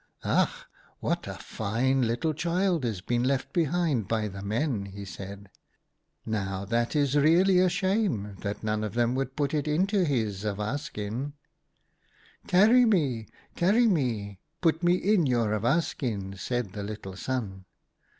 "'Ach, 0.25 0.49
what 0.99 1.27
a 1.27 1.35
fine 1.35 2.01
little 2.01 2.33
child 2.33 2.83
has 2.83 3.01
been 3.01 3.23
left 3.23 3.53
behind 3.53 4.07
by 4.07 4.27
the 4.29 4.41
men!' 4.41 4.85
he 4.87 5.05
said.' 5.05 5.47
Now 6.25 6.65
that 6.65 6.95
is 6.95 7.15
really 7.15 7.59
a 7.59 7.69
shame— 7.69 8.33
that 8.41 8.63
none 8.63 8.83
of 8.83 8.95
them 8.95 9.13
would 9.13 9.35
put 9.35 9.53
it 9.53 9.67
into 9.67 10.03
his 10.03 10.43
awa 10.43 10.79
skin.' 10.79 11.33
"'Carry 12.47 12.83
me, 12.83 13.27
carry 13.55 13.85
me! 13.85 14.39
Put 14.59 14.81
me 14.81 14.95
in 14.95 15.27
your 15.27 15.53
awa 15.53 15.83
skin,' 15.83 16.35
said 16.35 16.71
the 16.73 16.81
little 16.81 17.15
Sun. 17.15 17.65